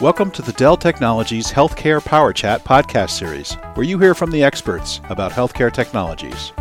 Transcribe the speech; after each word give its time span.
Welcome 0.00 0.30
to 0.30 0.40
the 0.40 0.54
Dell 0.54 0.78
Technologies 0.78 1.52
Healthcare 1.52 2.02
Power 2.02 2.32
Chat 2.32 2.64
podcast 2.64 3.10
series, 3.10 3.52
where 3.74 3.84
you 3.84 3.98
hear 3.98 4.14
from 4.14 4.30
the 4.30 4.42
experts 4.42 4.98
about 5.10 5.30
healthcare 5.30 5.70
technologies. 5.70 6.52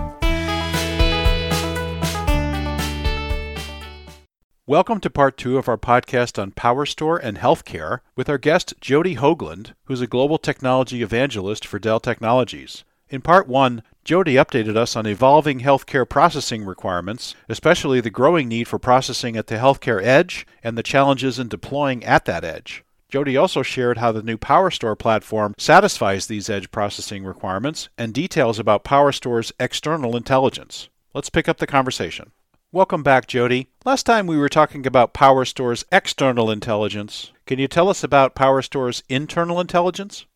Welcome 4.67 4.99
to 4.99 5.09
part 5.09 5.37
two 5.37 5.57
of 5.57 5.69
our 5.69 5.77
podcast 5.77 6.37
on 6.37 6.51
PowerStore 6.51 7.17
and 7.23 7.37
healthcare 7.37 8.01
with 8.13 8.27
our 8.27 8.37
guest 8.37 8.73
Jody 8.81 9.15
Hoagland, 9.15 9.73
who's 9.85 10.01
a 10.01 10.05
global 10.05 10.37
technology 10.37 11.01
evangelist 11.01 11.65
for 11.65 11.79
Dell 11.79 12.01
Technologies. 12.01 12.83
In 13.07 13.21
part 13.21 13.47
one, 13.47 13.83
Jody 14.03 14.33
updated 14.33 14.75
us 14.75 14.97
on 14.97 15.07
evolving 15.07 15.61
healthcare 15.61 16.07
processing 16.07 16.65
requirements, 16.65 17.35
especially 17.47 18.01
the 18.01 18.09
growing 18.09 18.49
need 18.49 18.67
for 18.67 18.79
processing 18.79 19.37
at 19.37 19.47
the 19.47 19.55
healthcare 19.55 20.03
edge 20.03 20.45
and 20.61 20.77
the 20.77 20.83
challenges 20.83 21.39
in 21.39 21.47
deploying 21.47 22.03
at 22.03 22.25
that 22.25 22.43
edge. 22.43 22.83
Jody 23.09 23.35
also 23.35 23.63
shared 23.63 23.97
how 23.97 24.11
the 24.11 24.21
new 24.21 24.37
PowerStore 24.37 24.97
platform 24.97 25.55
satisfies 25.57 26.27
these 26.27 26.47
edge 26.47 26.69
processing 26.69 27.23
requirements 27.23 27.89
and 27.97 28.13
details 28.13 28.59
about 28.59 28.83
PowerStore's 28.83 29.51
external 29.59 30.15
intelligence. 30.15 30.89
Let's 31.15 31.31
pick 31.31 31.49
up 31.49 31.57
the 31.57 31.65
conversation. 31.65 32.31
Welcome 32.71 33.01
back, 33.01 33.25
Jody. 33.25 33.69
Last 33.83 34.03
time 34.03 34.27
we 34.27 34.37
were 34.37 34.47
talking 34.47 34.85
about 34.85 35.15
PowerStore's 35.15 35.85
external 35.91 36.51
intelligence. 36.51 37.31
Can 37.47 37.57
you 37.57 37.67
tell 37.67 37.89
us 37.89 38.03
about 38.03 38.35
PowerStore's 38.35 39.01
internal 39.09 39.59
intelligence? 39.59 40.27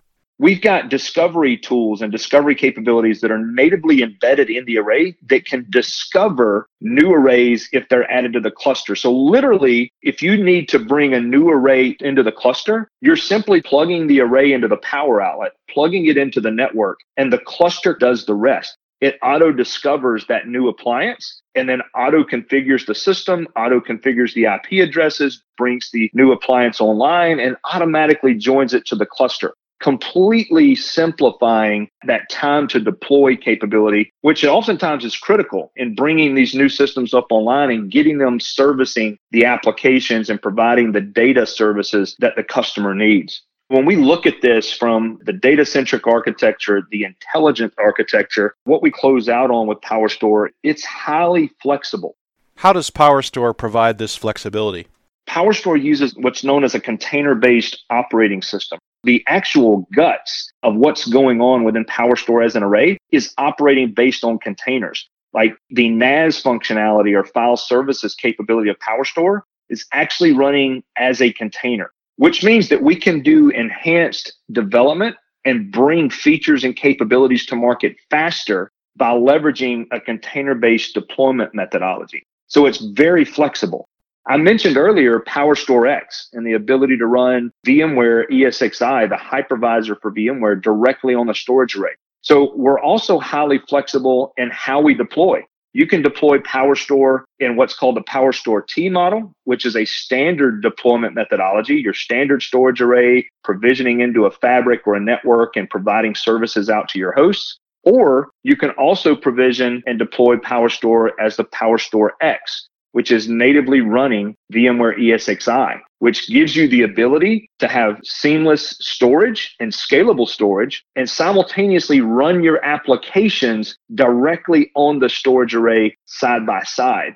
We've 0.43 0.59
got 0.59 0.89
discovery 0.89 1.55
tools 1.55 2.01
and 2.01 2.11
discovery 2.11 2.53
capabilities 2.53 3.21
that 3.21 3.31
are 3.31 3.39
natively 3.39 4.01
embedded 4.01 4.49
in 4.49 4.65
the 4.65 4.77
array 4.77 5.15
that 5.29 5.45
can 5.45 5.65
discover 5.69 6.67
new 6.81 7.13
arrays 7.13 7.69
if 7.71 7.87
they're 7.87 8.11
added 8.11 8.33
to 8.33 8.41
the 8.41 8.51
cluster. 8.51 8.93
So 8.93 9.09
literally, 9.13 9.93
if 10.01 10.21
you 10.21 10.35
need 10.35 10.67
to 10.67 10.79
bring 10.79 11.13
a 11.13 11.21
new 11.21 11.47
array 11.47 11.95
into 12.01 12.23
the 12.23 12.33
cluster, 12.33 12.89
you're 12.99 13.15
simply 13.15 13.61
plugging 13.61 14.07
the 14.07 14.19
array 14.19 14.51
into 14.51 14.67
the 14.67 14.75
power 14.75 15.21
outlet, 15.21 15.53
plugging 15.69 16.07
it 16.07 16.17
into 16.17 16.41
the 16.41 16.51
network, 16.51 16.99
and 17.15 17.31
the 17.31 17.37
cluster 17.37 17.95
does 17.95 18.25
the 18.25 18.35
rest. 18.35 18.75
It 18.99 19.17
auto 19.23 19.53
discovers 19.53 20.27
that 20.27 20.49
new 20.49 20.67
appliance 20.67 21.41
and 21.55 21.69
then 21.69 21.81
auto 21.95 22.25
configures 22.25 22.85
the 22.85 22.95
system, 22.95 23.47
auto 23.55 23.79
configures 23.79 24.33
the 24.33 24.43
IP 24.43 24.85
addresses, 24.85 25.41
brings 25.57 25.89
the 25.91 26.09
new 26.13 26.33
appliance 26.33 26.81
online, 26.81 27.39
and 27.39 27.55
automatically 27.71 28.33
joins 28.33 28.73
it 28.73 28.85
to 28.87 28.95
the 28.95 29.05
cluster 29.05 29.53
completely 29.83 30.75
simplifying 30.75 31.89
that 32.07 32.29
time 32.29 32.69
to 32.69 32.79
deploy 32.79 33.35
capability, 33.35 34.09
which 34.21 34.45
oftentimes 34.45 35.03
is 35.03 35.17
critical 35.17 35.73
in 35.75 35.93
bringing 35.93 36.35
these 36.35 36.55
new 36.55 36.69
systems 36.69 37.13
up 37.13 37.27
online 37.29 37.69
and 37.69 37.91
getting 37.91 38.17
them 38.17 38.39
servicing 38.39 39.17
the 39.31 39.43
applications 39.43 40.29
and 40.29 40.41
providing 40.41 40.93
the 40.93 41.01
data 41.01 41.45
services 41.45 42.15
that 42.19 42.37
the 42.37 42.43
customer 42.43 42.95
needs. 42.95 43.41
When 43.67 43.85
we 43.85 43.97
look 43.97 44.25
at 44.25 44.41
this 44.41 44.71
from 44.71 45.19
the 45.25 45.33
data 45.33 45.65
centric 45.65 46.07
architecture, 46.07 46.83
the 46.89 47.03
intelligent 47.03 47.73
architecture, 47.77 48.55
what 48.63 48.81
we 48.81 48.89
close 48.89 49.27
out 49.27 49.51
on 49.51 49.67
with 49.67 49.81
PowerStore, 49.81 50.49
it's 50.63 50.85
highly 50.85 51.51
flexible. 51.61 52.15
How 52.55 52.71
does 52.71 52.89
PowerStore 52.89 53.57
provide 53.57 53.97
this 53.97 54.15
flexibility? 54.15 54.87
PowerStore 55.27 55.81
uses 55.81 56.15
what's 56.15 56.43
known 56.43 56.63
as 56.63 56.73
a 56.73 56.79
container 56.79 57.35
based 57.35 57.83
operating 57.89 58.41
system 58.41 58.79
the 59.03 59.23
actual 59.27 59.87
guts 59.93 60.51
of 60.63 60.75
what's 60.75 61.05
going 61.07 61.41
on 61.41 61.63
within 61.63 61.85
PowerStore 61.85 62.45
as 62.45 62.55
an 62.55 62.63
array 62.63 62.97
is 63.11 63.33
operating 63.37 63.93
based 63.93 64.23
on 64.23 64.39
containers. 64.39 65.07
Like 65.33 65.55
the 65.69 65.89
NAS 65.89 66.41
functionality 66.41 67.17
or 67.17 67.23
file 67.23 67.57
services 67.57 68.15
capability 68.15 68.69
of 68.69 68.77
PowerStore 68.79 69.41
is 69.69 69.85
actually 69.91 70.31
running 70.31 70.83
as 70.95 71.21
a 71.21 71.33
container, 71.33 71.91
which 72.17 72.43
means 72.43 72.69
that 72.69 72.83
we 72.83 72.95
can 72.95 73.21
do 73.21 73.49
enhanced 73.49 74.33
development 74.51 75.15
and 75.45 75.71
bring 75.71 76.09
features 76.09 76.63
and 76.63 76.75
capabilities 76.75 77.45
to 77.47 77.55
market 77.55 77.95
faster 78.09 78.71
by 78.95 79.09
leveraging 79.09 79.85
a 79.91 79.99
container 79.99 80.55
based 80.55 80.93
deployment 80.93 81.53
methodology. 81.53 82.23
So 82.47 82.67
it's 82.67 82.77
very 82.77 83.25
flexible. 83.25 83.87
I 84.25 84.37
mentioned 84.37 84.77
earlier 84.77 85.19
PowerStore 85.19 85.89
X 85.89 86.29
and 86.31 86.47
the 86.47 86.53
ability 86.53 86.97
to 86.97 87.05
run 87.05 87.51
VMware 87.67 88.29
ESXi, 88.29 89.09
the 89.09 89.15
hypervisor 89.15 89.99
for 90.01 90.13
VMware, 90.13 90.61
directly 90.61 91.13
on 91.13 91.27
the 91.27 91.35
storage 91.35 91.75
array. 91.75 91.91
So 92.21 92.53
we're 92.55 92.79
also 92.79 93.19
highly 93.19 93.59
flexible 93.67 94.33
in 94.37 94.49
how 94.49 94.79
we 94.79 94.93
deploy. 94.93 95.41
You 95.73 95.87
can 95.87 96.01
deploy 96.01 96.37
PowerStore 96.37 97.23
in 97.39 97.57
what's 97.57 97.75
called 97.75 97.97
the 97.97 98.03
PowerStore 98.03 98.65
T 98.65 98.89
model, 98.89 99.33
which 99.43 99.65
is 99.65 99.75
a 99.75 99.83
standard 99.83 100.61
deployment 100.61 101.15
methodology, 101.15 101.75
your 101.75 101.95
standard 101.95 102.43
storage 102.43 102.79
array, 102.79 103.27
provisioning 103.43 103.99
into 103.99 104.25
a 104.25 104.31
fabric 104.31 104.87
or 104.87 104.95
a 104.95 105.01
network 105.01 105.57
and 105.57 105.69
providing 105.69 106.15
services 106.15 106.69
out 106.69 106.87
to 106.89 106.99
your 106.99 107.11
hosts. 107.11 107.57
Or 107.83 108.29
you 108.43 108.55
can 108.55 108.69
also 108.71 109.15
provision 109.15 109.83
and 109.85 109.99
deploy 109.99 110.37
PowerStore 110.37 111.09
as 111.19 111.35
the 111.35 111.43
PowerStore 111.43 112.11
X, 112.21 112.69
which 112.93 113.11
is 113.11 113.27
natively 113.27 113.81
running 113.81 114.35
VMware 114.53 114.97
ESXi, 114.97 115.79
which 115.99 116.29
gives 116.29 116.55
you 116.55 116.67
the 116.67 116.83
ability 116.83 117.49
to 117.59 117.67
have 117.67 117.99
seamless 118.03 118.75
storage 118.79 119.55
and 119.59 119.71
scalable 119.71 120.27
storage 120.27 120.83
and 120.95 121.09
simultaneously 121.09 122.01
run 122.01 122.43
your 122.43 122.63
applications 122.63 123.77
directly 123.93 124.71
on 124.75 124.99
the 124.99 125.09
storage 125.09 125.53
array 125.53 125.97
side 126.05 126.45
by 126.45 126.61
side. 126.63 127.15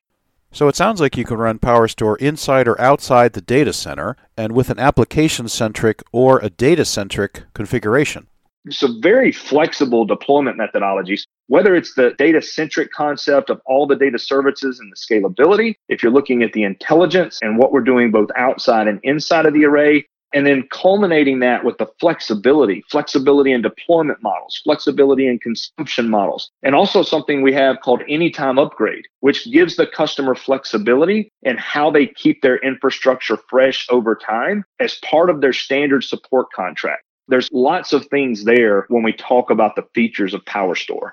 So 0.51 0.67
it 0.67 0.75
sounds 0.75 0.99
like 0.99 1.17
you 1.17 1.25
can 1.25 1.37
run 1.37 1.59
PowerStore 1.59 2.17
inside 2.17 2.67
or 2.67 2.79
outside 2.81 3.33
the 3.33 3.41
data 3.41 3.73
center 3.73 4.17
and 4.35 4.53
with 4.53 4.69
an 4.69 4.79
application 4.79 5.47
centric 5.47 6.01
or 6.11 6.39
a 6.39 6.49
data 6.49 6.85
centric 6.85 7.43
configuration 7.53 8.27
some 8.69 9.01
very 9.01 9.31
flexible 9.31 10.05
deployment 10.05 10.57
methodologies, 10.57 11.23
whether 11.47 11.75
it's 11.75 11.93
the 11.95 12.13
data 12.17 12.41
centric 12.41 12.91
concept 12.91 13.49
of 13.49 13.61
all 13.65 13.87
the 13.87 13.95
data 13.95 14.19
services 14.19 14.79
and 14.79 14.91
the 14.91 14.95
scalability, 14.95 15.75
if 15.89 16.03
you're 16.03 16.11
looking 16.11 16.43
at 16.43 16.53
the 16.53 16.63
intelligence 16.63 17.39
and 17.41 17.57
what 17.57 17.71
we're 17.71 17.81
doing 17.81 18.11
both 18.11 18.29
outside 18.35 18.87
and 18.87 18.99
inside 19.03 19.45
of 19.45 19.53
the 19.53 19.65
array, 19.65 20.05
and 20.33 20.45
then 20.45 20.67
culminating 20.71 21.39
that 21.39 21.63
with 21.63 21.77
the 21.77 21.87
flexibility, 21.99 22.83
flexibility 22.89 23.51
in 23.53 23.61
deployment 23.61 24.21
models, 24.21 24.59
flexibility 24.63 25.27
in 25.27 25.39
consumption 25.39 26.09
models, 26.09 26.51
and 26.63 26.75
also 26.75 27.01
something 27.01 27.41
we 27.41 27.53
have 27.53 27.79
called 27.81 28.01
anytime 28.09 28.59
upgrade, 28.59 29.05
which 29.21 29.49
gives 29.51 29.77
the 29.77 29.87
customer 29.87 30.35
flexibility 30.35 31.31
in 31.43 31.57
how 31.57 31.89
they 31.89 32.07
keep 32.07 32.41
their 32.41 32.57
infrastructure 32.57 33.37
fresh 33.49 33.87
over 33.89 34.15
time 34.15 34.65
as 34.79 34.95
part 34.95 35.29
of 35.29 35.41
their 35.41 35.53
standard 35.53 36.03
support 36.03 36.51
contract. 36.51 37.03
There's 37.27 37.49
lots 37.51 37.93
of 37.93 38.05
things 38.07 38.45
there 38.45 38.85
when 38.89 39.03
we 39.03 39.13
talk 39.13 39.49
about 39.49 39.75
the 39.75 39.87
features 39.93 40.33
of 40.33 40.45
PowerStore. 40.45 41.11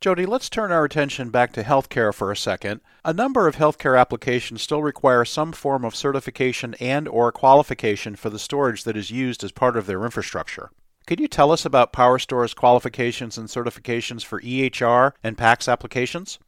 Jody, 0.00 0.26
let's 0.26 0.50
turn 0.50 0.70
our 0.70 0.84
attention 0.84 1.30
back 1.30 1.52
to 1.54 1.62
healthcare 1.62 2.12
for 2.12 2.30
a 2.30 2.36
second. 2.36 2.80
A 3.04 3.12
number 3.12 3.46
of 3.46 3.56
healthcare 3.56 3.98
applications 3.98 4.60
still 4.60 4.82
require 4.82 5.24
some 5.24 5.52
form 5.52 5.84
of 5.84 5.96
certification 5.96 6.74
and 6.80 7.08
or 7.08 7.32
qualification 7.32 8.16
for 8.16 8.28
the 8.28 8.38
storage 8.38 8.84
that 8.84 8.96
is 8.96 9.10
used 9.10 9.42
as 9.42 9.52
part 9.52 9.76
of 9.76 9.86
their 9.86 10.04
infrastructure. 10.04 10.70
Could 11.06 11.20
you 11.20 11.28
tell 11.28 11.52
us 11.52 11.64
about 11.64 11.92
PowerStore's 11.92 12.54
qualifications 12.54 13.36
and 13.36 13.48
certifications 13.48 14.24
for 14.24 14.40
EHR 14.40 15.12
and 15.22 15.36
PACS 15.36 15.68
applications? 15.68 16.38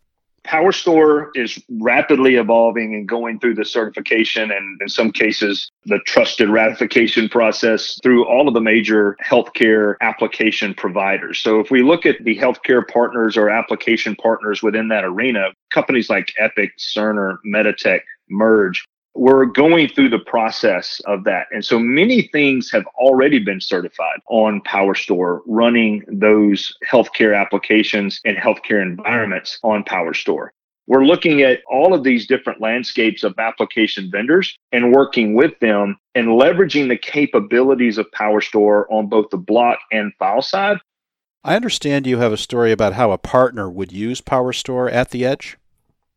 PowerStore 0.46 1.30
is 1.34 1.62
rapidly 1.80 2.36
evolving 2.36 2.94
and 2.94 3.08
going 3.08 3.38
through 3.40 3.54
the 3.54 3.64
certification 3.64 4.50
and 4.50 4.80
in 4.80 4.88
some 4.88 5.10
cases 5.10 5.70
the 5.86 5.98
trusted 6.06 6.48
ratification 6.48 7.28
process 7.28 7.98
through 8.02 8.26
all 8.26 8.48
of 8.48 8.54
the 8.54 8.60
major 8.60 9.16
healthcare 9.24 9.96
application 10.00 10.74
providers. 10.74 11.40
So 11.40 11.60
if 11.60 11.70
we 11.70 11.82
look 11.82 12.06
at 12.06 12.22
the 12.24 12.36
healthcare 12.36 12.86
partners 12.86 13.36
or 13.36 13.50
application 13.50 14.14
partners 14.16 14.62
within 14.62 14.88
that 14.88 15.04
arena, 15.04 15.48
companies 15.72 16.08
like 16.08 16.32
Epic, 16.38 16.72
Cerner, 16.78 17.38
Meditech, 17.44 18.00
Merge, 18.28 18.86
we're 19.16 19.46
going 19.46 19.88
through 19.88 20.10
the 20.10 20.18
process 20.18 21.00
of 21.06 21.24
that. 21.24 21.46
And 21.50 21.64
so 21.64 21.78
many 21.78 22.22
things 22.32 22.70
have 22.70 22.86
already 22.96 23.38
been 23.38 23.60
certified 23.60 24.20
on 24.28 24.60
PowerStore, 24.62 25.40
running 25.46 26.04
those 26.06 26.74
healthcare 26.88 27.38
applications 27.38 28.20
and 28.24 28.36
healthcare 28.36 28.82
environments 28.82 29.58
on 29.62 29.84
PowerStore. 29.84 30.48
We're 30.88 31.04
looking 31.04 31.42
at 31.42 31.62
all 31.68 31.94
of 31.94 32.04
these 32.04 32.28
different 32.28 32.60
landscapes 32.60 33.24
of 33.24 33.34
application 33.38 34.08
vendors 34.10 34.56
and 34.70 34.92
working 34.92 35.34
with 35.34 35.58
them 35.60 35.98
and 36.14 36.28
leveraging 36.28 36.88
the 36.88 36.96
capabilities 36.96 37.98
of 37.98 38.06
PowerStore 38.12 38.84
on 38.90 39.08
both 39.08 39.30
the 39.30 39.36
block 39.36 39.78
and 39.90 40.12
file 40.18 40.42
side. 40.42 40.78
I 41.42 41.56
understand 41.56 42.06
you 42.06 42.18
have 42.18 42.32
a 42.32 42.36
story 42.36 42.70
about 42.70 42.92
how 42.92 43.10
a 43.10 43.18
partner 43.18 43.68
would 43.68 43.92
use 43.92 44.20
PowerStore 44.20 44.92
at 44.92 45.10
the 45.10 45.24
edge. 45.24 45.56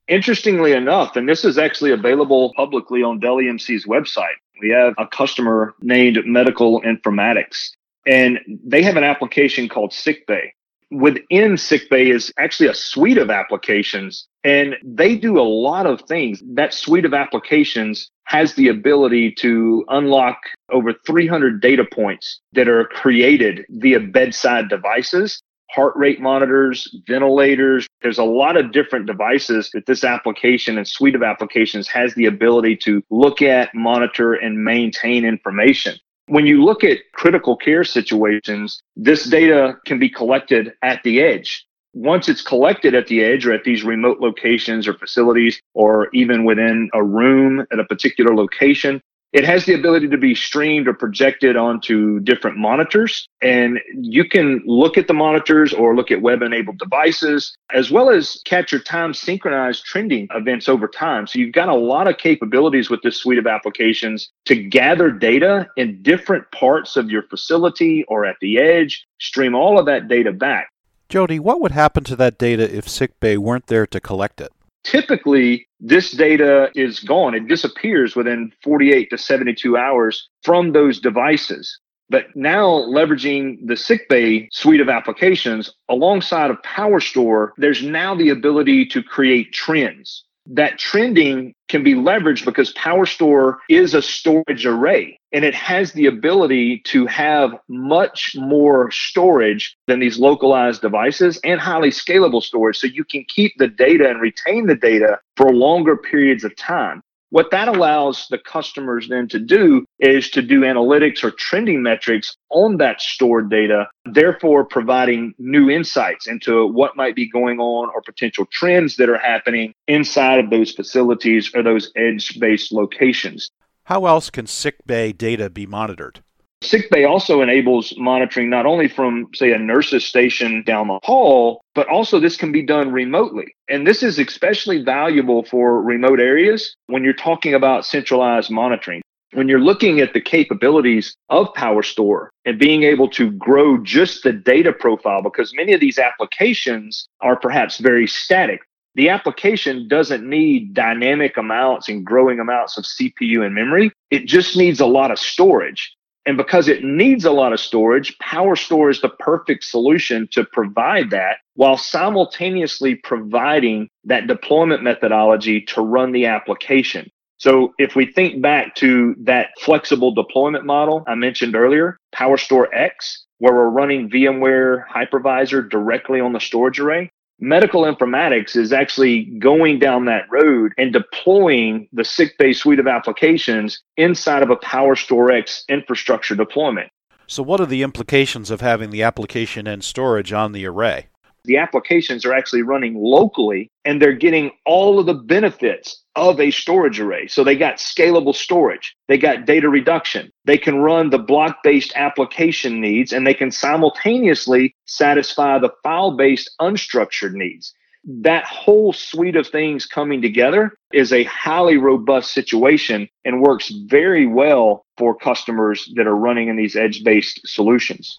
Interestingly 0.09 0.73
enough, 0.73 1.15
and 1.15 1.29
this 1.29 1.45
is 1.45 1.59
actually 1.59 1.91
available 1.91 2.51
publicly 2.55 3.03
on 3.03 3.19
Dell 3.19 3.35
EMC's 3.37 3.85
website, 3.85 4.33
we 4.59 4.69
have 4.69 4.95
a 4.97 5.05
customer 5.05 5.75
named 5.81 6.17
Medical 6.25 6.81
Informatics, 6.81 7.69
and 8.07 8.39
they 8.65 8.81
have 8.81 8.97
an 8.97 9.03
application 9.03 9.69
called 9.69 9.91
SickBay. 9.91 10.49
within 10.91 11.53
SickBay 11.53 12.11
is 12.11 12.33
actually 12.39 12.67
a 12.67 12.73
suite 12.73 13.19
of 13.19 13.29
applications 13.29 14.27
and 14.43 14.75
they 14.83 15.15
do 15.15 15.39
a 15.39 15.41
lot 15.41 15.85
of 15.85 16.01
things. 16.01 16.41
That 16.55 16.73
suite 16.73 17.05
of 17.05 17.13
applications 17.13 18.09
has 18.23 18.55
the 18.55 18.69
ability 18.69 19.33
to 19.33 19.85
unlock 19.89 20.37
over 20.71 20.93
300 21.05 21.61
data 21.61 21.85
points 21.93 22.41
that 22.53 22.67
are 22.67 22.85
created 22.85 23.65
via 23.69 23.99
bedside 23.99 24.69
devices 24.69 25.41
heart 25.69 25.95
rate 25.95 26.19
monitors, 26.19 26.87
ventilators. 27.07 27.87
There's 28.01 28.17
a 28.17 28.23
lot 28.23 28.57
of 28.57 28.71
different 28.71 29.05
devices 29.05 29.69
that 29.73 29.85
this 29.85 30.03
application 30.03 30.77
and 30.77 30.87
suite 30.87 31.15
of 31.15 31.23
applications 31.23 31.87
has 31.87 32.13
the 32.15 32.25
ability 32.25 32.77
to 32.77 33.03
look 33.09 33.41
at, 33.41 33.73
monitor, 33.73 34.33
and 34.33 34.63
maintain 34.63 35.25
information. 35.25 35.97
When 36.27 36.45
you 36.45 36.63
look 36.63 36.83
at 36.83 36.99
critical 37.13 37.57
care 37.57 37.83
situations, 37.83 38.81
this 38.95 39.25
data 39.25 39.77
can 39.85 39.97
be 39.97 40.09
collected 40.09 40.73
at 40.83 41.01
the 41.03 41.21
edge. 41.21 41.65
Once 41.93 42.29
it's 42.29 42.43
collected 42.43 42.93
at 42.93 43.07
the 43.07 43.23
edge 43.23 43.47
or 43.47 43.53
at 43.53 43.63
these 43.63 43.83
remote 43.83 44.19
locations 44.19 44.87
or 44.87 44.93
facilities, 44.93 45.59
or 45.73 46.07
even 46.13 46.45
within 46.45 46.89
a 46.93 47.03
room 47.03 47.65
at 47.71 47.79
a 47.79 47.83
particular 47.85 48.35
location, 48.35 49.01
it 49.31 49.45
has 49.45 49.65
the 49.65 49.73
ability 49.73 50.07
to 50.07 50.17
be 50.17 50.33
streamed 50.33 50.87
or 50.87 50.93
projected 50.93 51.55
onto 51.55 52.19
different 52.21 52.57
monitors. 52.57 53.27
And 53.41 53.79
you 53.93 54.25
can 54.25 54.61
look 54.65 54.97
at 54.97 55.07
the 55.07 55.13
monitors 55.13 55.71
or 55.73 55.95
look 55.95 56.09
at 56.11 56.21
web 56.21 56.41
enabled 56.41 56.79
devices, 56.79 57.55
as 57.71 57.91
well 57.91 58.09
as 58.09 58.41
capture 58.45 58.79
time 58.79 59.13
synchronized 59.13 59.85
trending 59.85 60.27
events 60.33 60.67
over 60.67 60.87
time. 60.87 61.27
So 61.27 61.39
you've 61.39 61.53
got 61.53 61.69
a 61.69 61.75
lot 61.75 62.07
of 62.07 62.17
capabilities 62.17 62.89
with 62.89 63.01
this 63.03 63.17
suite 63.17 63.37
of 63.37 63.45
applications 63.45 64.29
to 64.45 64.55
gather 64.55 65.11
data 65.11 65.67
in 65.77 66.01
different 66.01 66.49
parts 66.51 66.97
of 66.97 67.11
your 67.11 67.23
facility 67.23 68.03
or 68.07 68.25
at 68.25 68.37
the 68.41 68.57
edge, 68.57 69.05
stream 69.19 69.53
all 69.53 69.79
of 69.79 69.85
that 69.85 70.07
data 70.07 70.31
back. 70.31 70.69
Jody, 71.07 71.39
what 71.39 71.59
would 71.61 71.71
happen 71.71 72.03
to 72.03 72.15
that 72.15 72.37
data 72.37 72.63
if 72.75 72.85
SickBay 72.85 73.37
weren't 73.37 73.67
there 73.67 73.87
to 73.87 73.99
collect 73.99 74.41
it? 74.41 74.51
Typically, 74.83 75.67
this 75.79 76.11
data 76.11 76.69
is 76.75 76.99
gone. 76.99 77.35
It 77.35 77.47
disappears 77.47 78.15
within 78.15 78.51
48 78.63 79.09
to 79.09 79.17
72 79.17 79.77
hours 79.77 80.29
from 80.43 80.71
those 80.71 80.99
devices. 80.99 81.79
But 82.09 82.35
now 82.35 82.65
leveraging 82.65 83.67
the 83.67 83.75
SickBay 83.75 84.47
suite 84.51 84.81
of 84.81 84.89
applications 84.89 85.71
alongside 85.89 86.49
of 86.49 86.61
PowerStore, 86.63 87.51
there's 87.57 87.83
now 87.83 88.15
the 88.15 88.29
ability 88.29 88.87
to 88.87 89.03
create 89.03 89.53
trends 89.53 90.23
that 90.49 90.79
trending 90.79 91.53
can 91.67 91.83
be 91.83 91.93
leveraged 91.93 92.43
because 92.43 92.73
PowerStore 92.73 93.57
is 93.69 93.93
a 93.93 94.01
storage 94.01 94.65
array 94.65 95.19
and 95.31 95.45
it 95.45 95.53
has 95.53 95.93
the 95.93 96.07
ability 96.07 96.79
to 96.85 97.05
have 97.05 97.51
much 97.67 98.35
more 98.35 98.89
storage 98.89 99.77
than 99.87 99.99
these 99.99 100.17
localized 100.17 100.81
devices 100.81 101.39
and 101.43 101.59
highly 101.59 101.89
scalable 101.89 102.41
storage. 102.41 102.77
So 102.77 102.87
you 102.87 103.03
can 103.03 103.23
keep 103.29 103.53
the 103.57 103.67
data 103.67 104.09
and 104.09 104.19
retain 104.19 104.65
the 104.65 104.75
data 104.75 105.19
for 105.37 105.53
longer 105.53 105.95
periods 105.95 106.43
of 106.43 106.55
time. 106.55 107.03
What 107.31 107.51
that 107.51 107.67
allows 107.67 108.25
the 108.31 108.39
customers 108.39 109.07
then 109.07 109.27
to 109.29 109.39
do 109.39 109.85
is 109.99 110.31
to 110.31 110.41
do 110.41 110.61
analytics 110.61 111.23
or 111.23 111.29
trending 111.29 111.83
metrics 111.83 112.35
on 112.49 112.77
that 112.77 113.01
stored 113.01 113.51
data, 113.51 113.87
therefore 114.05 114.65
providing 114.65 115.35
new 115.37 115.69
insights 115.69 116.27
into 116.27 116.65
what 116.65 116.95
might 116.95 117.15
be 117.15 117.29
going 117.29 117.59
on 117.59 117.91
or 117.93 118.01
potential 118.01 118.47
trends 118.51 118.95
that 118.95 119.09
are 119.09 119.19
happening 119.19 119.73
inside 119.87 120.39
of 120.39 120.49
those 120.49 120.71
facilities 120.71 121.51
or 121.53 121.61
those 121.61 121.91
edge 121.95 122.39
based 122.39 122.71
locations. 122.71 123.51
How 123.83 124.07
else 124.07 124.31
can 124.31 124.45
SickBay 124.45 125.15
data 125.15 125.51
be 125.51 125.67
monitored? 125.67 126.23
SickBay 126.61 127.09
also 127.09 127.41
enables 127.41 127.93
monitoring 127.97 128.49
not 128.49 128.65
only 128.65 128.89
from, 128.89 129.29
say, 129.33 129.53
a 129.53 129.57
nurse's 129.57 130.05
station 130.05 130.61
down 130.63 130.89
the 130.89 130.99
hall, 131.03 131.61
but 131.73 131.87
also 131.87 132.19
this 132.19 132.35
can 132.35 132.51
be 132.51 132.61
done 132.61 132.91
remotely. 132.91 133.55
And 133.69 133.87
this 133.87 134.03
is 134.03 134.19
especially 134.19 134.83
valuable 134.83 135.43
for 135.45 135.81
remote 135.81 136.19
areas 136.19 136.75
when 136.87 137.03
you're 137.03 137.13
talking 137.13 137.53
about 137.53 137.85
centralized 137.85 138.51
monitoring. 138.51 139.01
When 139.33 139.47
you're 139.47 139.59
looking 139.59 139.99
at 139.99 140.13
the 140.13 140.21
capabilities 140.21 141.15
of 141.29 141.53
PowerStore 141.53 142.29
and 142.45 142.59
being 142.59 142.83
able 142.83 143.09
to 143.11 143.31
grow 143.31 143.77
just 143.77 144.23
the 144.23 144.33
data 144.33 144.73
profile, 144.73 145.21
because 145.21 145.53
many 145.55 145.71
of 145.73 145.79
these 145.79 145.99
applications 145.99 147.07
are 147.21 147.39
perhaps 147.39 147.77
very 147.77 148.07
static. 148.07 148.61
The 148.95 149.09
application 149.09 149.87
doesn't 149.87 150.27
need 150.27 150.73
dynamic 150.73 151.37
amounts 151.37 151.87
and 151.87 152.05
growing 152.05 152.39
amounts 152.39 152.77
of 152.77 152.85
CPU 152.85 153.45
and 153.45 153.53
memory. 153.53 153.91
It 154.09 154.25
just 154.25 154.57
needs 154.57 154.79
a 154.79 154.87
lot 154.87 155.11
of 155.11 155.19
storage. 155.19 155.95
And 156.25 156.37
because 156.37 156.67
it 156.67 156.83
needs 156.83 157.25
a 157.25 157.31
lot 157.31 157.53
of 157.53 157.59
storage, 157.59 158.17
PowerStore 158.19 158.91
is 158.91 159.01
the 159.01 159.09
perfect 159.09 159.63
solution 159.63 160.27
to 160.31 160.43
provide 160.43 161.09
that 161.11 161.37
while 161.55 161.77
simultaneously 161.77 162.95
providing 162.95 163.89
that 164.03 164.27
deployment 164.27 164.83
methodology 164.83 165.61
to 165.61 165.81
run 165.81 166.11
the 166.11 166.25
application. 166.25 167.09
So 167.37 167.73
if 167.77 167.95
we 167.95 168.05
think 168.05 168.41
back 168.41 168.75
to 168.75 169.15
that 169.23 169.49
flexible 169.61 170.13
deployment 170.13 170.65
model 170.65 171.03
I 171.07 171.15
mentioned 171.15 171.55
earlier, 171.55 171.97
PowerStore 172.13 172.67
X, 172.73 173.25
where 173.37 173.53
we're 173.53 173.69
running 173.69 174.09
VMware 174.09 174.85
hypervisor 174.87 175.69
directly 175.69 176.19
on 176.19 176.33
the 176.33 176.39
storage 176.39 176.79
array, 176.79 177.09
medical 177.39 177.83
informatics 177.83 178.55
is 178.55 178.73
actually 178.73 179.25
going 179.39 179.79
down 179.79 180.05
that 180.05 180.25
road 180.29 180.73
and 180.77 180.91
deploying 180.93 181.87
the 181.93 182.03
SickBay 182.03 182.55
suite 182.55 182.79
of 182.79 182.87
applications 182.87 183.81
inside 183.97 184.43
of 184.43 184.49
a 184.49 184.57
PowerStore 184.57 185.37
X 185.37 185.63
infrastructure 185.69 186.35
deployment. 186.35 186.91
So, 187.27 187.43
what 187.43 187.61
are 187.61 187.65
the 187.65 187.83
implications 187.83 188.49
of 188.49 188.61
having 188.61 188.89
the 188.89 189.03
application 189.03 189.67
and 189.67 189.83
storage 189.83 190.33
on 190.33 190.51
the 190.51 190.65
array? 190.65 191.07
The 191.45 191.57
applications 191.57 192.25
are 192.25 192.33
actually 192.33 192.61
running 192.61 192.95
locally 192.95 193.69
and 193.85 194.01
they're 194.01 194.13
getting 194.13 194.51
all 194.65 194.99
of 194.99 195.05
the 195.05 195.13
benefits 195.13 196.03
of 196.15 196.39
a 196.39 196.51
storage 196.51 196.99
array. 196.99 197.27
So 197.27 197.43
they 197.43 197.55
got 197.55 197.75
scalable 197.75 198.35
storage, 198.35 198.95
they 199.07 199.17
got 199.17 199.45
data 199.45 199.69
reduction, 199.69 200.31
they 200.45 200.57
can 200.57 200.79
run 200.79 201.09
the 201.09 201.17
block 201.17 201.63
based 201.63 201.93
application 201.95 202.81
needs, 202.81 203.13
and 203.13 203.25
they 203.25 203.33
can 203.33 203.51
simultaneously 203.51 204.75
satisfy 204.85 205.59
the 205.59 205.71
file 205.81 206.17
based 206.17 206.51
unstructured 206.59 207.33
needs. 207.33 207.73
That 208.05 208.45
whole 208.45 208.93
suite 208.93 209.35
of 209.35 209.47
things 209.47 209.85
coming 209.85 210.21
together 210.21 210.73
is 210.93 211.11
a 211.11 211.25
highly 211.25 211.77
robust 211.77 212.33
situation 212.33 213.07
and 213.25 213.41
works 213.41 213.69
very 213.69 214.25
well 214.25 214.85
for 214.97 215.15
customers 215.15 215.91
that 215.95 216.07
are 216.07 216.15
running 216.15 216.47
in 216.47 216.55
these 216.55 216.75
edge 216.75 217.03
based 217.03 217.41
solutions. 217.45 218.17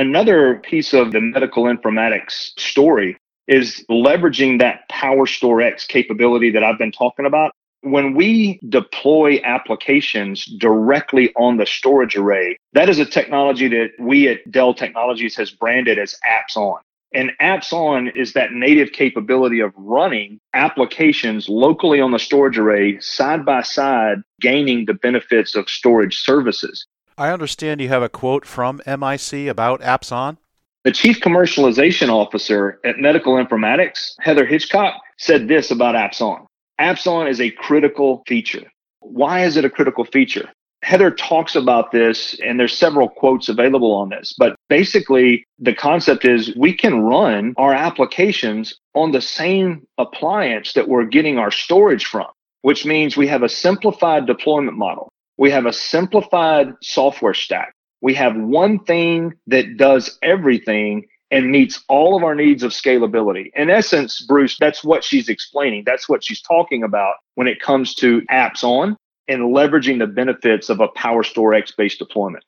Another 0.00 0.54
piece 0.60 0.94
of 0.94 1.12
the 1.12 1.20
medical 1.20 1.64
informatics 1.64 2.58
story 2.58 3.18
is 3.46 3.84
leveraging 3.90 4.58
that 4.58 4.88
PowerStore 4.88 5.62
X 5.62 5.86
capability 5.86 6.50
that 6.52 6.64
I've 6.64 6.78
been 6.78 6.90
talking 6.90 7.26
about. 7.26 7.52
When 7.82 8.14
we 8.14 8.58
deploy 8.66 9.42
applications 9.44 10.46
directly 10.46 11.34
on 11.34 11.58
the 11.58 11.66
storage 11.66 12.16
array, 12.16 12.56
that 12.72 12.88
is 12.88 12.98
a 12.98 13.04
technology 13.04 13.68
that 13.68 13.90
we 13.98 14.26
at 14.26 14.50
Dell 14.50 14.72
Technologies 14.72 15.36
has 15.36 15.50
branded 15.50 15.98
as 15.98 16.16
Apps 16.26 16.56
On. 16.56 16.80
And 17.12 17.32
Apps 17.38 17.70
On 17.70 18.08
is 18.08 18.32
that 18.32 18.52
native 18.52 18.92
capability 18.92 19.60
of 19.60 19.74
running 19.76 20.38
applications 20.54 21.46
locally 21.46 22.00
on 22.00 22.12
the 22.12 22.18
storage 22.18 22.56
array 22.56 22.98
side 23.00 23.44
by 23.44 23.60
side, 23.60 24.22
gaining 24.40 24.86
the 24.86 24.94
benefits 24.94 25.54
of 25.54 25.68
storage 25.68 26.20
services. 26.20 26.86
I 27.18 27.30
understand 27.30 27.80
you 27.80 27.88
have 27.88 28.02
a 28.02 28.08
quote 28.08 28.46
from 28.46 28.80
MIC 28.86 29.48
about 29.48 29.80
Apps 29.80 30.12
On. 30.12 30.38
The 30.84 30.92
chief 30.92 31.20
commercialization 31.20 32.08
officer 32.08 32.80
at 32.84 32.98
Medical 32.98 33.34
Informatics, 33.34 34.12
Heather 34.20 34.46
Hitchcock, 34.46 34.94
said 35.18 35.46
this 35.46 35.70
about 35.70 35.94
Apps 35.94 36.22
On. 36.22 36.46
Apps 36.80 37.06
On 37.06 37.26
is 37.26 37.40
a 37.40 37.50
critical 37.50 38.22
feature. 38.26 38.70
Why 39.00 39.44
is 39.44 39.58
it 39.58 39.66
a 39.66 39.70
critical 39.70 40.04
feature? 40.04 40.48
Heather 40.82 41.10
talks 41.10 41.54
about 41.54 41.92
this, 41.92 42.34
and 42.42 42.58
there's 42.58 42.76
several 42.76 43.10
quotes 43.10 43.50
available 43.50 43.92
on 43.92 44.08
this. 44.08 44.34
But 44.38 44.56
basically, 44.70 45.44
the 45.58 45.74
concept 45.74 46.24
is 46.24 46.56
we 46.56 46.72
can 46.72 47.02
run 47.02 47.52
our 47.58 47.74
applications 47.74 48.78
on 48.94 49.12
the 49.12 49.20
same 49.20 49.86
appliance 49.98 50.72
that 50.72 50.88
we're 50.88 51.04
getting 51.04 51.36
our 51.36 51.50
storage 51.50 52.06
from, 52.06 52.28
which 52.62 52.86
means 52.86 53.14
we 53.14 53.26
have 53.26 53.42
a 53.42 53.48
simplified 53.50 54.26
deployment 54.26 54.78
model. 54.78 55.09
We 55.40 55.50
have 55.52 55.64
a 55.64 55.72
simplified 55.72 56.74
software 56.82 57.32
stack. 57.32 57.74
We 58.02 58.12
have 58.12 58.36
one 58.36 58.78
thing 58.78 59.32
that 59.46 59.78
does 59.78 60.18
everything 60.22 61.06
and 61.30 61.50
meets 61.50 61.82
all 61.88 62.14
of 62.14 62.22
our 62.22 62.34
needs 62.34 62.62
of 62.62 62.72
scalability. 62.72 63.50
In 63.56 63.70
essence, 63.70 64.20
Bruce, 64.20 64.58
that's 64.58 64.84
what 64.84 65.02
she's 65.02 65.30
explaining. 65.30 65.84
That's 65.86 66.10
what 66.10 66.22
she's 66.22 66.42
talking 66.42 66.82
about 66.82 67.14
when 67.36 67.48
it 67.48 67.58
comes 67.58 67.94
to 67.96 68.20
apps 68.30 68.62
on 68.62 68.98
and 69.28 69.54
leveraging 69.54 69.98
the 69.98 70.06
benefits 70.06 70.68
of 70.68 70.80
a 70.80 70.88
PowerStore 70.88 71.58
X 71.58 71.72
based 71.72 71.98
deployment. 72.00 72.44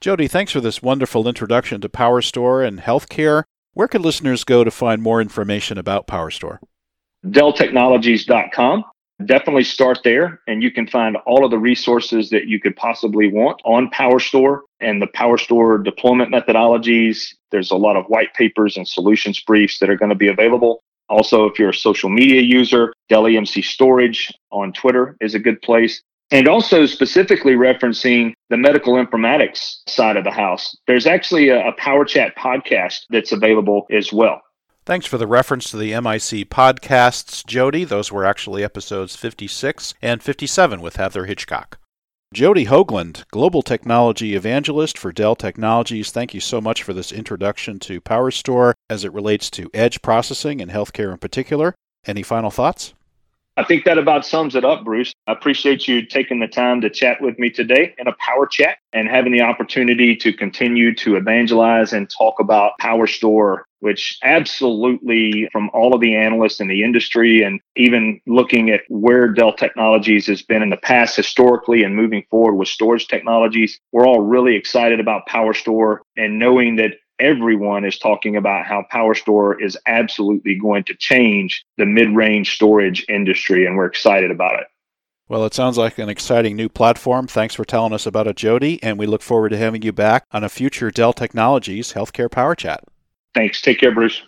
Jody, 0.00 0.26
thanks 0.26 0.52
for 0.52 0.62
this 0.62 0.80
wonderful 0.80 1.28
introduction 1.28 1.82
to 1.82 1.90
PowerStore 1.90 2.66
and 2.66 2.80
healthcare. 2.80 3.42
Where 3.74 3.88
can 3.88 4.00
listeners 4.00 4.44
go 4.44 4.64
to 4.64 4.70
find 4.70 5.02
more 5.02 5.20
information 5.20 5.76
about 5.76 6.06
PowerStore? 6.06 6.60
DellTechnologies.com 7.26 8.84
definitely 9.24 9.64
start 9.64 10.00
there 10.04 10.40
and 10.46 10.62
you 10.62 10.70
can 10.70 10.86
find 10.86 11.16
all 11.26 11.44
of 11.44 11.50
the 11.50 11.58
resources 11.58 12.30
that 12.30 12.46
you 12.46 12.60
could 12.60 12.76
possibly 12.76 13.30
want 13.30 13.60
on 13.64 13.90
PowerStore 13.90 14.60
and 14.80 15.00
the 15.00 15.06
PowerStore 15.06 15.84
deployment 15.84 16.32
methodologies, 16.32 17.34
There's 17.50 17.70
a 17.70 17.76
lot 17.76 17.96
of 17.96 18.06
white 18.06 18.34
papers 18.34 18.76
and 18.76 18.86
solutions 18.86 19.40
briefs 19.40 19.78
that 19.78 19.88
are 19.88 19.96
going 19.96 20.10
to 20.10 20.16
be 20.16 20.28
available. 20.28 20.82
Also, 21.08 21.46
if 21.46 21.58
you're 21.58 21.70
a 21.70 21.74
social 21.74 22.08
media 22.08 22.40
user, 22.40 22.92
Dell 23.08 23.24
EMC 23.24 23.64
Storage 23.64 24.32
on 24.50 24.72
Twitter 24.72 25.16
is 25.20 25.34
a 25.34 25.38
good 25.38 25.60
place. 25.62 26.02
And 26.30 26.48
also 26.48 26.86
specifically 26.86 27.52
referencing 27.52 28.32
the 28.48 28.56
medical 28.56 28.94
informatics 28.94 29.76
side 29.86 30.16
of 30.16 30.24
the 30.24 30.30
house. 30.30 30.74
There's 30.86 31.06
actually 31.06 31.50
a, 31.50 31.68
a 31.68 31.72
Power 31.72 32.04
Chat 32.04 32.34
podcast 32.36 33.00
that's 33.10 33.30
available 33.30 33.86
as 33.92 34.12
well. 34.12 34.42
Thanks 34.86 35.06
for 35.06 35.16
the 35.16 35.26
reference 35.26 35.70
to 35.70 35.78
the 35.78 35.92
MIC 35.92 36.50
podcasts, 36.50 37.46
Jody. 37.46 37.84
Those 37.84 38.12
were 38.12 38.26
actually 38.26 38.62
episodes 38.62 39.16
56 39.16 39.94
and 40.02 40.22
57 40.22 40.82
with 40.82 40.96
Heather 40.96 41.24
Hitchcock. 41.24 41.78
Jody 42.34 42.66
Hoagland, 42.66 43.26
Global 43.30 43.62
Technology 43.62 44.34
Evangelist 44.34 44.98
for 44.98 45.10
Dell 45.10 45.36
Technologies, 45.36 46.10
thank 46.10 46.34
you 46.34 46.40
so 46.40 46.60
much 46.60 46.82
for 46.82 46.92
this 46.92 47.12
introduction 47.12 47.78
to 47.78 47.98
PowerStore 48.02 48.74
as 48.90 49.06
it 49.06 49.14
relates 49.14 49.48
to 49.52 49.70
edge 49.72 50.02
processing 50.02 50.60
and 50.60 50.70
healthcare 50.70 51.12
in 51.12 51.18
particular. 51.18 51.74
Any 52.06 52.22
final 52.22 52.50
thoughts? 52.50 52.92
I 53.56 53.62
think 53.62 53.84
that 53.84 53.98
about 53.98 54.26
sums 54.26 54.56
it 54.56 54.64
up, 54.64 54.84
Bruce. 54.84 55.14
I 55.28 55.32
appreciate 55.32 55.86
you 55.86 56.04
taking 56.04 56.40
the 56.40 56.48
time 56.48 56.80
to 56.80 56.90
chat 56.90 57.20
with 57.20 57.38
me 57.38 57.50
today 57.50 57.94
in 57.98 58.08
a 58.08 58.14
power 58.18 58.46
chat 58.46 58.78
and 58.92 59.08
having 59.08 59.32
the 59.32 59.42
opportunity 59.42 60.16
to 60.16 60.32
continue 60.32 60.92
to 60.96 61.14
evangelize 61.16 61.92
and 61.92 62.10
talk 62.10 62.40
about 62.40 62.72
PowerStore, 62.80 63.62
which 63.84 64.18
absolutely, 64.22 65.46
from 65.52 65.68
all 65.74 65.94
of 65.94 66.00
the 66.00 66.16
analysts 66.16 66.58
in 66.58 66.68
the 66.68 66.82
industry 66.82 67.42
and 67.42 67.60
even 67.76 68.18
looking 68.26 68.70
at 68.70 68.80
where 68.88 69.28
Dell 69.28 69.52
Technologies 69.52 70.26
has 70.26 70.40
been 70.40 70.62
in 70.62 70.70
the 70.70 70.78
past 70.78 71.14
historically 71.14 71.82
and 71.82 71.94
moving 71.94 72.24
forward 72.30 72.54
with 72.54 72.68
storage 72.68 73.08
technologies, 73.08 73.78
we're 73.92 74.06
all 74.06 74.22
really 74.22 74.56
excited 74.56 75.00
about 75.00 75.28
PowerStore 75.28 75.98
and 76.16 76.38
knowing 76.38 76.76
that 76.76 76.92
everyone 77.18 77.84
is 77.84 77.98
talking 77.98 78.36
about 78.36 78.64
how 78.64 78.86
PowerStore 78.90 79.62
is 79.62 79.76
absolutely 79.86 80.58
going 80.58 80.84
to 80.84 80.94
change 80.94 81.62
the 81.76 81.84
mid-range 81.84 82.54
storage 82.54 83.04
industry, 83.10 83.66
and 83.66 83.76
we're 83.76 83.84
excited 83.84 84.30
about 84.30 84.60
it. 84.60 84.66
Well, 85.28 85.44
it 85.44 85.52
sounds 85.52 85.76
like 85.76 85.98
an 85.98 86.08
exciting 86.08 86.56
new 86.56 86.70
platform. 86.70 87.26
Thanks 87.26 87.54
for 87.54 87.66
telling 87.66 87.92
us 87.92 88.06
about 88.06 88.28
it, 88.28 88.36
Jody, 88.36 88.82
and 88.82 88.98
we 88.98 89.04
look 89.04 89.20
forward 89.20 89.50
to 89.50 89.58
having 89.58 89.82
you 89.82 89.92
back 89.92 90.24
on 90.32 90.42
a 90.42 90.48
future 90.48 90.90
Dell 90.90 91.12
Technologies 91.12 91.92
Healthcare 91.92 92.30
Power 92.30 92.54
Chat. 92.54 92.82
Thanks. 93.34 93.60
Take 93.60 93.80
care, 93.80 93.92
Bruce. 93.92 94.22